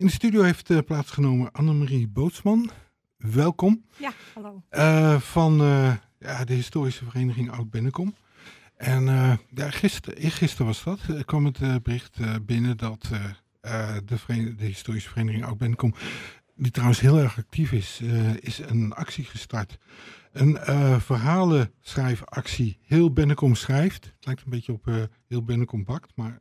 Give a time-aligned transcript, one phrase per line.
[0.00, 2.70] In de studio heeft uh, plaatsgenomen Annemarie Bootsman.
[3.16, 3.84] Welkom.
[3.96, 4.62] Ja, hallo.
[4.70, 8.14] Uh, van uh, ja, de historische vereniging Oud-Bennekom.
[8.76, 9.04] En
[9.54, 13.08] ja, gisteren, gisteren was dat, kwam het bericht binnen dat
[14.04, 15.94] de, de, historische vereniging Oud-Bennekom,
[16.54, 18.00] die trouwens heel erg actief is,
[18.40, 19.78] is een actie gestart.
[20.32, 20.58] Een
[21.00, 22.78] verhalenschrijfactie.
[22.82, 24.04] Heel Bennekom schrijft.
[24.04, 26.38] Het lijkt een beetje op Heel Bennekom bakt, maar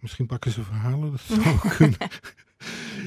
[0.00, 1.98] misschien pakken ze verhalen, dat zou kunnen.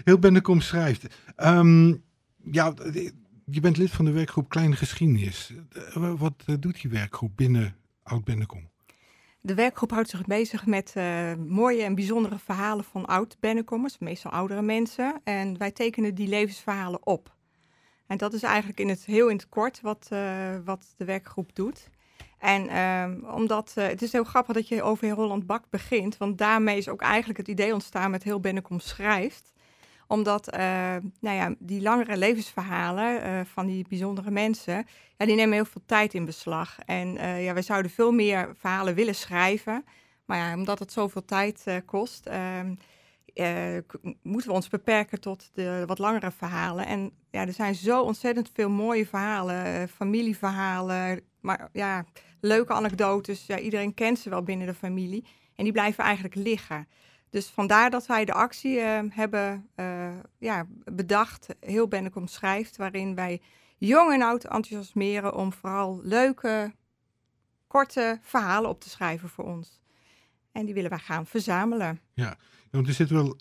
[0.04, 1.08] Heel Bennekom schrijft.
[1.38, 2.04] Um,
[2.52, 2.74] ja,
[3.46, 5.54] je bent lid van de werkgroep Kleine Geschiedenis.
[5.94, 8.70] Wat eh, doet die werkgroep binnen Oud-Bennekom?
[9.42, 14.62] De werkgroep houdt zich bezig met uh, mooie en bijzondere verhalen van oud-Bennekommers, meestal oudere
[14.62, 15.22] mensen.
[15.24, 17.36] En wij tekenen die levensverhalen op.
[18.08, 20.08] En dat is eigenlijk in het, heel in het kort wat,
[20.66, 21.90] wat de werkgroep doet.
[22.38, 26.38] En um, omdat het is heel grappig dat je over heel Holland Bak begint, want
[26.38, 29.52] daarmee is ook eigenlijk het idee ontstaan met heel Bennekom schrijft
[30.10, 30.60] omdat uh,
[31.20, 34.86] nou ja, die langere levensverhalen uh, van die bijzondere mensen,
[35.18, 36.78] ja, die nemen heel veel tijd in beslag.
[36.86, 39.86] En uh, ja, wij zouden veel meer verhalen willen schrijven.
[40.26, 42.74] Maar ja, omdat het zoveel tijd kost, ehm,
[44.22, 46.86] moeten we ons beperken tot de wat langere verhalen.
[46.86, 52.06] En ja, er zijn zo ontzettend veel mooie verhalen, familieverhalen, maar ja,
[52.42, 53.46] leuke anekdotes.
[53.46, 55.26] Ja, iedereen kent ze wel binnen de familie.
[55.56, 56.88] En die blijven eigenlijk liggen.
[57.30, 63.16] Dus vandaar dat wij de actie uh, hebben uh, ja, bedacht, heel Bennekom schrijft, waarin
[63.16, 63.42] wij
[63.78, 66.74] jong en oud enthousiasmeren om vooral leuke,
[67.68, 69.80] korte verhalen op te schrijven voor ons.
[70.52, 72.00] En die willen wij gaan verzamelen.
[72.14, 72.38] Ja,
[72.72, 73.38] want er zit wel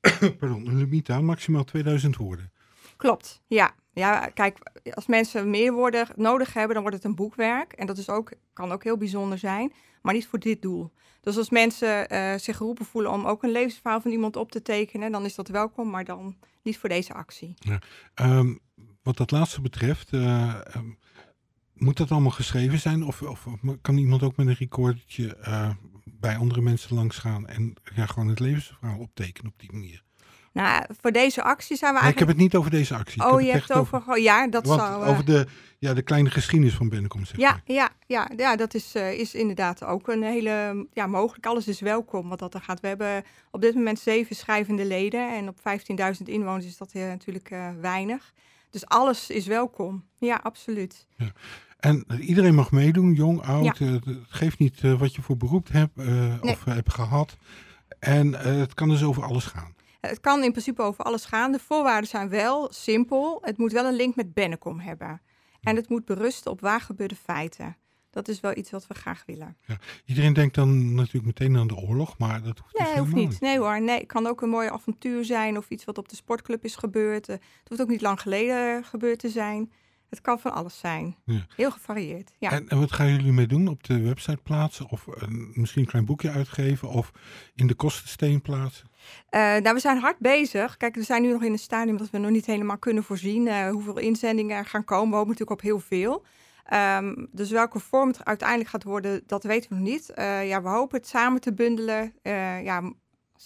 [0.38, 2.52] pardon, een limiet aan, maximaal 2000 woorden.
[2.96, 3.74] Klopt, ja.
[3.94, 4.58] Ja, kijk,
[4.94, 7.72] als mensen meer woorden nodig hebben, dan wordt het een boekwerk.
[7.72, 10.92] En dat is ook, kan ook heel bijzonder zijn, maar niet voor dit doel.
[11.20, 14.62] Dus als mensen uh, zich geroepen voelen om ook een levensverhaal van iemand op te
[14.62, 17.54] tekenen, dan is dat welkom, maar dan niet voor deze actie.
[17.58, 17.78] Ja.
[18.14, 18.60] Um,
[19.02, 20.98] wat dat laatste betreft, uh, um,
[21.74, 23.04] moet dat allemaal geschreven zijn?
[23.04, 23.46] Of, of,
[23.80, 25.70] kan iemand ook met een recordertje uh,
[26.04, 30.04] bij andere mensen langs gaan en ja, gewoon het levensverhaal optekenen op die manier?
[30.54, 32.12] Nou, voor deze actie zijn we eigenlijk...
[32.12, 33.26] ik heb het niet over deze actie.
[33.26, 33.98] Oh, je hebt het over...
[33.98, 34.20] over...
[34.20, 35.02] Ja, dat want zou...
[35.02, 35.08] Uh...
[35.08, 35.46] Over de,
[35.78, 37.62] ja, de kleine geschiedenis van Bennekom, zeg ja, maar.
[37.64, 40.86] ja, ja, ja, dat is, uh, is inderdaad ook een hele...
[40.92, 41.46] Ja, mogelijk.
[41.46, 42.80] Alles is welkom wat dat er gaat.
[42.80, 45.36] We hebben op dit moment zeven schrijvende leden.
[45.36, 48.32] En op 15.000 inwoners is dat uh, natuurlijk weinig.
[48.70, 50.04] Dus alles is welkom.
[50.18, 51.06] Ja, absoluut.
[51.16, 51.32] Ja.
[51.78, 53.78] En iedereen mag meedoen, jong, oud.
[53.78, 53.86] Ja.
[53.86, 56.38] het geeft niet wat je voor beroep hebt nee.
[56.40, 57.36] of hebt gehad.
[57.98, 59.74] En het kan dus over alles gaan.
[60.08, 61.52] Het kan in principe over alles gaan.
[61.52, 63.38] De voorwaarden zijn wel simpel.
[63.42, 65.22] Het moet wel een link met Bennekom hebben.
[65.60, 67.76] En het moet berusten op waargebeurde feiten.
[68.10, 69.56] Dat is wel iets wat we graag willen.
[69.66, 73.40] Ja, iedereen denkt dan natuurlijk meteen aan de oorlog, maar dat hoeft, nee, hoeft niet.
[73.40, 76.16] Nee hoor, nee, het kan ook een mooi avontuur zijn of iets wat op de
[76.16, 77.26] sportclub is gebeurd.
[77.26, 79.72] Het hoeft ook niet lang geleden gebeurd te zijn.
[80.14, 81.16] Het kan van alles zijn.
[81.24, 81.46] Ja.
[81.56, 82.32] Heel gevarieerd.
[82.38, 82.50] Ja.
[82.50, 83.68] En, en, wat gaan jullie mee doen?
[83.68, 84.88] Op de website plaatsen?
[84.88, 85.14] Of uh,
[85.54, 86.88] misschien een klein boekje uitgeven?
[86.88, 87.12] Of
[87.54, 88.88] in de kostensteen plaatsen?
[89.30, 90.76] Uh, nou, we zijn hard bezig.
[90.76, 93.46] Kijk, we zijn nu nog in een stadium dat we nog niet helemaal kunnen voorzien
[93.46, 95.10] uh, hoeveel inzendingen er gaan komen.
[95.10, 96.24] We hopen natuurlijk op heel veel.
[96.72, 100.12] Um, dus welke vorm het uiteindelijk gaat worden, dat weten we nog niet.
[100.48, 102.12] ja, we hopen het samen te bundelen.
[102.62, 102.92] ja,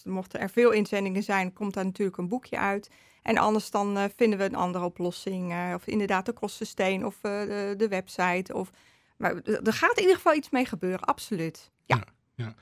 [0.05, 2.91] mochten er veel inzendingen zijn, komt daar natuurlijk een boekje uit.
[3.29, 5.53] En anders dan uh, vinden we een andere oplossing.
[5.53, 8.55] Uh, of inderdaad de kostensteen of uh, de, de, website.
[8.55, 8.71] Of,
[9.17, 11.71] maar er gaat in ieder geval iets mee gebeuren, absoluut.
[11.85, 12.05] Ja.
[12.35, 12.55] ja,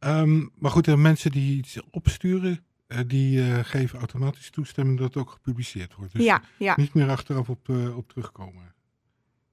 [0.00, 0.20] ja.
[0.20, 2.64] Um, maar goed, de mensen die iets opsturen,
[3.06, 6.12] die geven automatisch toestemming dat het ook gepubliceerd wordt.
[6.12, 6.74] Dus ja, ja.
[6.76, 8.74] niet meer achteraf op, op terugkomen.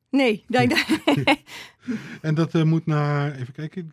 [0.10, 1.26] Nee, nee, nee.
[2.22, 3.92] en dat uh, moet naar, even kijken,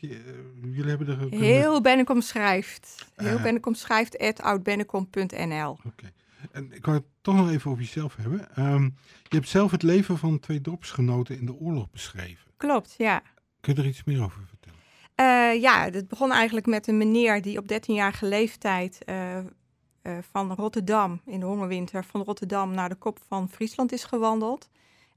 [0.60, 1.38] jullie hebben er...
[1.38, 3.06] Heel Bennekom schrijft.
[3.16, 5.70] Heel uh, Bennekom schrijft at oudbennekom.nl.
[5.70, 5.86] Oké.
[5.86, 6.12] Okay.
[6.50, 8.48] En ik wou het toch nog even over jezelf hebben.
[8.58, 12.50] Um, je hebt zelf het leven van twee dorpsgenoten in de oorlog beschreven.
[12.56, 13.22] Klopt, ja.
[13.60, 14.78] Kun je er iets meer over vertellen?
[15.16, 20.52] Uh, ja, het begon eigenlijk met een meneer die op 13-jarige leeftijd uh, uh, van
[20.52, 24.68] Rotterdam, in de hongerwinter, van Rotterdam naar de kop van Friesland is gewandeld.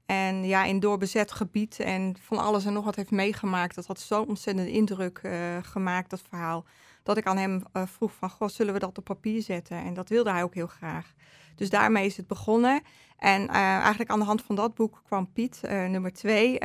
[0.06, 3.74] En ja, in doorbezet gebied en van alles en nog wat heeft meegemaakt.
[3.74, 5.20] Dat had zo'n ontzettende indruk
[5.62, 6.64] gemaakt, dat verhaal
[7.06, 9.76] dat ik aan hem uh, vroeg van, goh, zullen we dat op papier zetten?
[9.76, 11.12] En dat wilde hij ook heel graag.
[11.54, 12.82] Dus daarmee is het begonnen.
[13.18, 16.58] En uh, eigenlijk aan de hand van dat boek kwam Piet, uh, nummer twee.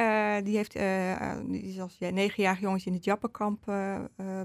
[0.44, 0.74] die, heeft,
[1.46, 3.72] die is als ja, negenjarig jongetje in het Jappenkamp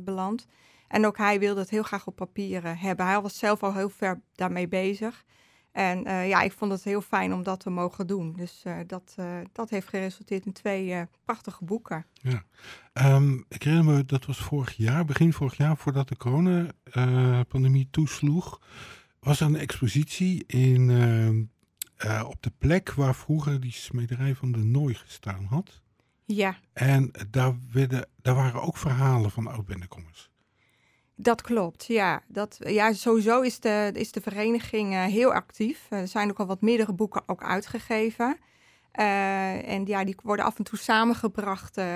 [0.02, 0.46] beland.
[0.88, 3.06] En ook hij wilde het heel graag op papier hebben.
[3.06, 5.24] Hij was zelf al heel ver daarmee bezig.
[5.76, 8.32] En uh, ja, ik vond het heel fijn om dat te mogen doen.
[8.32, 12.06] Dus uh, dat, uh, dat heeft geresulteerd in twee prachtige boeken.
[12.12, 12.44] Ja,
[13.14, 18.60] um, ik herinner me, dat was vorig jaar, begin vorig jaar, voordat de coronapandemie toesloeg.
[19.20, 20.90] was er een expositie in,
[21.96, 25.82] eh, eh, op de plek waar vroeger die smederij van de Nooi gestaan had.
[26.24, 30.30] Ja, En daar, werden, daar waren ook verhalen van oud-Bennekommers.
[31.16, 31.84] Dat klopt.
[31.86, 35.86] Ja, dat, ja sowieso is de, is de vereniging eh, heel actief.
[35.90, 38.36] er zijn ook al wat meerdere boeken ook uitgegeven.
[38.92, 41.86] Eh, en ja, die worden af en toe samengebracht eh,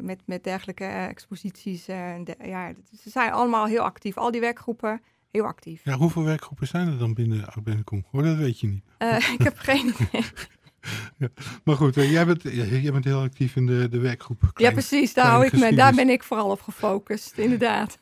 [0.00, 1.88] met, met dergelijke eh, exposities.
[1.88, 2.72] eh, de- ja,
[3.02, 4.16] ze zijn allemaal heel actief.
[4.16, 5.80] Al die werkgroepen, heel actief.
[5.84, 8.04] Ja, hoeveel werkgroepen zijn er dan binnen oud-Bennekom?
[8.12, 8.84] Oh, dat weet je niet.
[8.98, 10.24] Eh, ik heb geen idee.
[11.64, 14.50] Maar goed, eh, jij, bent, jij bent heel actief in de, de werkgroep.
[14.54, 15.14] Ja, precies.
[15.14, 17.98] Daar, hou ik me, daar ben ik vooral op gefocust, inderdaad.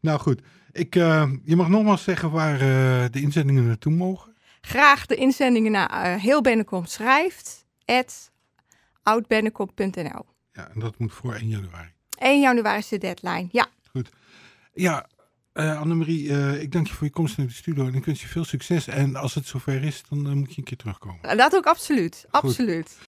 [0.00, 0.40] Nou goed,
[0.72, 4.36] ik, eh, je mag nogmaals zeggen waar eh, de inzendingen naartoe mogen.
[4.60, 8.30] Graag de inzendingen naar eh, heel Bennekom schrijft, at
[9.02, 10.24] oudbennekom.nl.
[10.52, 11.92] Ja, en dat moet voor 1 januari.
[12.18, 13.48] 1 januari is de deadline.
[13.50, 13.66] Ja,
[14.72, 15.06] Ja,
[15.52, 18.22] eh Annemarie, eh, ik dank je voor je komst naar de studio en ik wens
[18.22, 18.86] je veel succes.
[18.86, 21.36] En als het zover is, dan eh, moet je een keer terugkomen.
[21.36, 22.26] dat ook absoluut.
[22.30, 22.98] Absoluut.